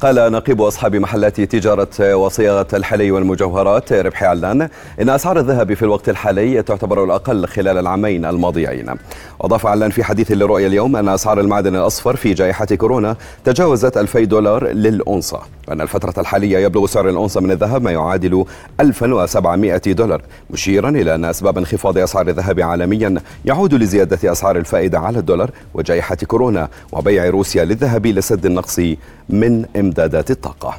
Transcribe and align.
قال 0.00 0.32
نقيب 0.32 0.62
أصحاب 0.62 0.96
محلات 0.96 1.40
تجارة 1.40 2.14
وصياغة 2.14 2.66
الحلي 2.74 3.10
والمجوهرات 3.10 3.92
ربحي 3.92 4.26
علان 4.26 4.68
إن 5.00 5.08
أسعار 5.08 5.38
الذهب 5.38 5.74
في 5.74 5.82
الوقت 5.82 6.08
الحالي 6.08 6.62
تعتبر 6.62 7.04
الأقل 7.04 7.46
خلال 7.46 7.78
العامين 7.78 8.24
الماضيين. 8.24 8.94
وأضاف 9.38 9.66
علان 9.66 9.90
في 9.90 10.04
حديث 10.04 10.32
لرؤيا 10.32 10.66
اليوم 10.66 10.96
أن 10.96 11.08
أسعار 11.08 11.40
المعدن 11.40 11.76
الأصفر 11.76 12.16
في 12.16 12.34
جائحة 12.34 12.66
كورونا 12.66 13.16
تجاوزت 13.44 13.96
2000 13.96 14.24
دولار 14.24 14.66
للأونصة 14.68 15.40
وأن 15.68 15.80
الفترة 15.80 16.20
الحالية 16.20 16.58
يبلغ 16.58 16.86
سعر 16.86 17.08
الأونصة 17.08 17.40
من 17.40 17.50
الذهب 17.50 17.82
ما 17.82 17.90
يعادل 17.90 18.44
1700 18.80 19.78
دولار 19.86 20.22
مشيرا 20.50 20.88
إلى 20.88 21.14
أن 21.14 21.24
أسباب 21.24 21.58
انخفاض 21.58 21.98
أسعار 21.98 22.28
الذهب 22.28 22.60
عالميا 22.60 23.14
يعود 23.44 23.74
لزيادة 23.74 24.32
أسعار 24.32 24.56
الفائدة 24.56 24.98
على 24.98 25.18
الدولار 25.18 25.50
وجائحة 25.74 26.16
كورونا 26.16 26.68
وبيع 26.92 27.30
روسيا 27.30 27.64
للذهب 27.64 28.06
لسد 28.06 28.46
النقص 28.46 28.80
من 29.28 29.64
إمدادات 29.88 30.30
الطاقة. 30.30 30.78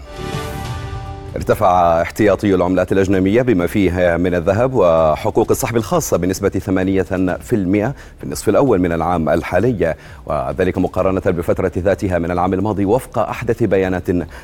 ارتفع 1.35 2.01
احتياطي 2.01 2.55
العملات 2.55 2.91
الأجنبية 2.91 3.41
بما 3.41 3.67
فيه 3.67 4.17
من 4.17 4.35
الذهب 4.35 4.73
وحقوق 4.73 5.51
السحب 5.51 5.77
الخاصة 5.77 6.17
بنسبة 6.17 6.49
8% 6.49 6.59
في 7.43 7.93
النصف 8.23 8.49
الأول 8.49 8.79
من 8.79 8.91
العام 8.91 9.29
الحالي 9.29 9.95
وذلك 10.25 10.77
مقارنة 10.77 11.21
بالفترة 11.25 11.71
ذاتها 11.77 12.19
من 12.19 12.31
العام 12.31 12.53
الماضي 12.53 12.85
وفق 12.85 13.19
أحدث 13.19 13.63
بيانات 13.63 14.03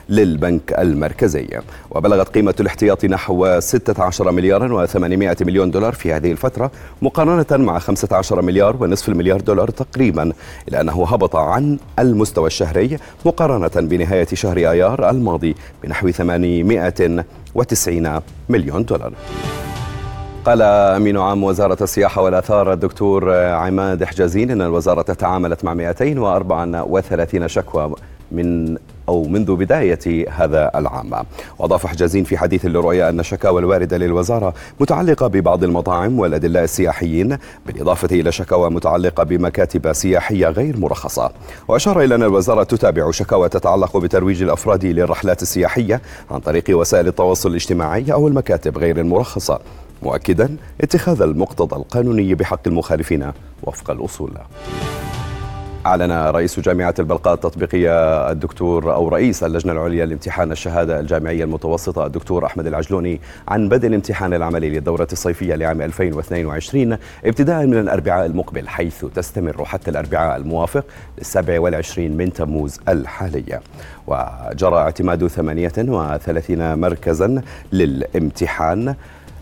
للبنك 0.09 0.73
المركزي. 0.79 1.47
وبلغت 1.91 2.29
قيمة 2.29 2.55
الاحتياطي 2.59 3.07
نحو 3.07 3.59
16 3.59 4.31
مليار 4.31 4.87
و800 4.87 5.41
مليون 5.41 5.71
دولار 5.71 5.93
في 5.93 6.13
هذه 6.13 6.31
الفترة 6.31 6.71
مقارنة 7.01 7.65
مع 7.65 7.79
15 7.79 8.41
مليار 8.41 8.75
ونصف 8.79 9.09
المليار 9.09 9.41
دولار 9.41 9.69
تقريبا 9.69 10.31
إلى 10.67 10.81
أنه 10.81 11.05
هبط 11.07 11.35
عن 11.35 11.77
المستوى 11.99 12.47
الشهري 12.47 12.97
مقارنة 13.25 13.87
بنهاية 13.87 14.27
شهر 14.33 14.57
آيار 14.57 15.09
الماضي 15.09 15.55
بنحو 15.83 16.11
800 16.11 16.74
190 16.79 18.21
مليون 18.49 18.83
دولار. 18.83 19.13
قال 20.45 20.61
أمين 20.61 21.17
عام 21.17 21.43
وزارة 21.43 21.83
السياحة 21.83 22.21
والآثار 22.21 22.73
الدكتور 22.73 23.33
عماد 23.33 24.03
حجازين 24.03 24.51
أن 24.51 24.61
الوزارة 24.61 25.01
تعاملت 25.01 25.65
مع 25.65 25.73
234 25.73 27.47
شكوى 27.47 27.95
من 28.31 28.77
أو 29.09 29.23
منذ 29.23 29.55
بداية 29.55 30.29
هذا 30.29 30.71
العام. 30.75 31.11
وأضاف 31.59 31.85
حجازين 31.85 32.23
في 32.23 32.37
حديث 32.37 32.65
للرؤيا 32.65 33.09
أن 33.09 33.19
الشكاوى 33.19 33.61
الواردة 33.61 33.97
للوزارة 33.97 34.53
متعلقة 34.79 35.27
ببعض 35.27 35.63
المطاعم 35.63 36.19
والأدلاء 36.19 36.63
السياحيين 36.63 37.37
بالإضافة 37.65 38.07
إلى 38.11 38.31
شكاوى 38.31 38.69
متعلقة 38.69 39.23
بمكاتب 39.23 39.93
سياحية 39.93 40.47
غير 40.47 40.77
مرخصة. 40.77 41.31
وأشار 41.67 42.01
إلى 42.01 42.15
أن 42.15 42.23
الوزارة 42.23 42.63
تتابع 42.63 43.11
شكاوى 43.11 43.49
تتعلق 43.49 43.97
بترويج 43.97 44.43
الأفراد 44.43 44.85
للرحلات 44.85 45.41
السياحية 45.41 46.01
عن 46.31 46.39
طريق 46.39 46.63
وسائل 46.69 47.07
التواصل 47.07 47.49
الاجتماعي 47.49 48.13
أو 48.13 48.27
المكاتب 48.27 48.77
غير 48.77 48.99
المرخصة. 48.99 49.59
مؤكدا 50.05 50.57
اتخاذ 50.81 51.21
المقتضى 51.21 51.75
القانوني 51.75 52.35
بحق 52.35 52.67
المخالفين 52.67 53.31
وفق 53.63 53.91
الأصول. 53.91 54.31
أعلن 55.85 56.11
رئيس 56.11 56.59
جامعة 56.59 56.95
البلقاء 56.99 57.33
التطبيقية 57.33 57.91
الدكتور 58.31 58.93
أو 58.93 59.07
رئيس 59.07 59.43
اللجنة 59.43 59.71
العليا 59.71 60.05
لامتحان 60.05 60.51
الشهادة 60.51 60.99
الجامعية 60.99 61.43
المتوسطة 61.43 62.05
الدكتور 62.05 62.45
أحمد 62.45 62.67
العجلوني 62.67 63.21
عن 63.47 63.69
بدء 63.69 63.87
الامتحان 63.87 64.33
العملي 64.33 64.69
للدورة 64.69 65.07
الصيفية 65.11 65.55
لعام 65.55 65.81
2022 65.81 66.97
ابتداء 67.25 67.65
من 67.65 67.77
الأربعاء 67.77 68.25
المقبل 68.25 68.67
حيث 68.67 69.05
تستمر 69.05 69.65
حتى 69.65 69.91
الأربعاء 69.91 70.37
الموافق 70.37 70.85
للسابع 71.17 71.59
والعشرين 71.59 72.17
من 72.17 72.33
تموز 72.33 72.79
الحالية. 72.89 73.61
وجرى 74.07 74.77
اعتماد 74.77 75.27
38 75.27 76.75
مركزا 76.75 77.41
للامتحان. 77.73 78.95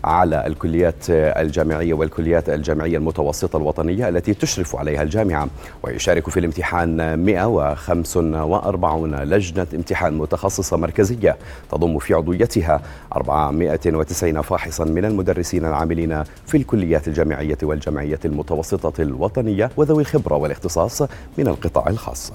على 0.04 0.46
الكليات 0.46 1.04
الجامعية 1.10 1.94
والكليات 1.94 2.48
الجامعية 2.48 2.96
المتوسطة 2.98 3.56
الوطنية 3.56 4.08
التي 4.08 4.34
تشرف 4.34 4.76
عليها 4.76 5.02
الجامعة 5.02 5.48
ويشارك 5.82 6.30
في 6.30 6.40
الامتحان 6.40 7.18
145 7.18 9.14
لجنة 9.14 9.66
امتحان 9.74 10.18
متخصصة 10.18 10.76
مركزية 10.76 11.36
تضم 11.70 11.98
في 11.98 12.14
عضويتها 12.14 12.80
490 13.16 14.42
فاحصا 14.42 14.84
من 14.84 15.04
المدرسين 15.04 15.64
العاملين 15.64 16.22
في 16.46 16.56
الكليات 16.56 17.08
الجامعية 17.08 17.58
والجمعية 17.62 18.20
المتوسطة 18.24 19.02
الوطنية 19.02 19.70
وذوي 19.76 20.02
الخبرة 20.02 20.36
والاختصاص 20.36 21.02
من 21.38 21.48
القطاع 21.48 21.88
الخاص. 21.88 22.32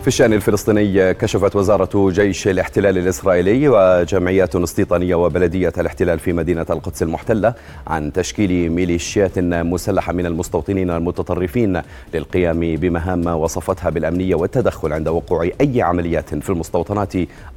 في 0.00 0.08
الشأن 0.08 0.32
الفلسطيني 0.32 1.14
كشفت 1.14 1.56
وزارة 1.56 2.10
جيش 2.10 2.48
الاحتلال 2.48 2.98
الإسرائيلي 2.98 3.68
وجمعيات 3.68 4.56
استيطانية 4.56 5.14
وبلدية 5.14 5.72
الاحتلال 5.78 6.18
في 6.18 6.32
مدينة 6.32 6.66
القدس 6.70 7.02
المحتلة 7.02 7.54
عن 7.86 8.12
تشكيل 8.12 8.72
ميليشيات 8.72 9.38
مسلحة 9.38 10.12
من 10.12 10.26
المستوطنين 10.26 10.90
المتطرفين 10.90 11.82
للقيام 12.14 12.60
بمهام 12.60 13.26
وصفتها 13.26 13.90
بالأمنية 13.90 14.34
والتدخل 14.34 14.92
عند 14.92 15.08
وقوع 15.08 15.48
أي 15.60 15.82
عمليات 15.82 16.34
في 16.34 16.50
المستوطنات 16.50 17.12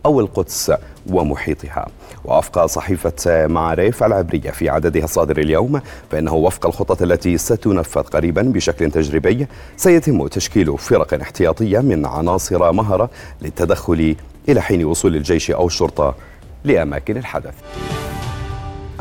أو 0.06 0.20
القدس 0.20 0.72
ومحيطها. 1.09 1.88
ووفق 2.26 2.66
صحيفة 2.66 3.48
معارف 3.48 4.03
العبرية 4.03 4.52
في 4.52 4.70
عددها 4.70 5.03
الصادر 5.03 5.38
اليوم 5.38 5.82
فإنه 6.12 6.34
وفق 6.34 6.66
الخطط 6.66 7.02
التي 7.02 7.38
ستنفذ 7.38 8.02
قريبا 8.02 8.42
بشكل 8.42 8.92
تجريبي 8.92 9.48
سيتم 9.78 10.28
تشكيل 10.28 10.78
فرق 10.78 11.14
احتياطية 11.22 11.80
من 11.80 12.06
عناصر 12.06 12.33
مهرة 12.72 13.10
للتدخل 13.42 14.16
إلى 14.50 14.62
حين 14.62 14.86
وصول 14.86 15.16
الجيش 15.16 15.52
أو 15.52 15.68
الشرطة 15.68 16.16
لأماكن 16.64 17.18
الحدث. 17.18 17.54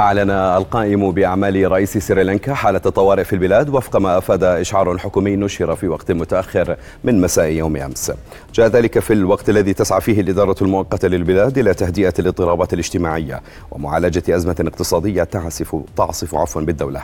أعلن 0.03 0.31
القائم 0.31 1.11
بأعمال 1.11 1.73
رئيس 1.73 1.99
سريلانكا 1.99 2.55
حالة 2.55 2.81
الطوارئ 2.87 3.25
في 3.25 3.33
البلاد 3.33 3.69
وفق 3.69 3.97
ما 3.97 4.19
أفاد 4.19 4.45
إشعار 4.45 4.99
حكومي 4.99 5.37
نشر 5.37 5.77
في 5.77 5.89
وقت 5.89 6.13
متأخر 6.13 6.77
من 7.05 7.21
مساء 7.21 7.47
يوم 7.47 7.77
أمس. 7.77 8.13
جاء 8.55 8.67
ذلك 8.67 8.99
في 8.99 9.13
الوقت 9.13 9.49
الذي 9.49 9.75
تسعى 9.75 10.01
فيه 10.01 10.21
الإدارة 10.21 10.57
المؤقتة 10.63 11.09
للبلاد 11.09 11.59
إلى 11.59 11.75
تهدئة 11.75 12.15
الاضطرابات 12.19 12.73
الاجتماعية 12.73 13.43
ومعالجة 13.71 14.37
أزمة 14.37 14.57
اقتصادية 14.61 15.23
تعصف 15.23 15.77
تعصف 15.97 16.35
عفوا 16.35 16.63
بالدولة. 16.63 17.03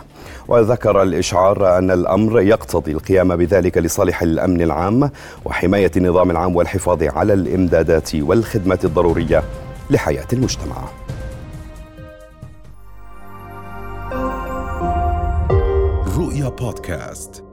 وذكر 0.49 1.03
الإشعار 1.03 1.79
أن 1.79 1.91
الأمر 1.91 2.41
يقتضي 2.41 2.93
القيام 2.93 3.37
بذلك 3.37 3.79
لصالح 3.79 4.23
الأمن 4.23 4.63
العام 4.63 5.11
وحماية 5.45 5.91
النظام 5.97 6.31
العام 6.31 6.57
والحفاظ 6.57 7.03
على 7.03 7.33
الإمدادات 7.33 8.15
والخدمات 8.15 8.85
الضرورية 8.85 9.43
لحياة 9.91 10.27
المجتمع. 10.33 11.08
رؤيا 16.49 16.57
بودكاست 16.57 17.48